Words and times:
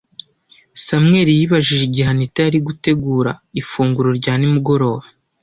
Samuel 0.85 1.27
yibajije 1.37 1.83
igihe 1.89 2.07
Anita 2.13 2.39
yari 2.45 2.59
gutegura 2.67 3.31
ifunguro 3.61 4.09
rya 4.19 4.33
nimugoroba. 4.37 5.05